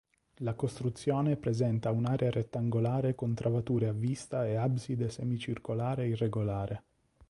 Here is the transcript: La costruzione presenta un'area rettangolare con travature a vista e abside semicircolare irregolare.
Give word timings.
La 0.37 0.55
costruzione 0.55 1.35
presenta 1.37 1.91
un'area 1.91 2.31
rettangolare 2.31 3.13
con 3.13 3.35
travature 3.35 3.87
a 3.87 3.91
vista 3.93 4.47
e 4.47 4.55
abside 4.55 5.11
semicircolare 5.11 6.07
irregolare. 6.07 6.83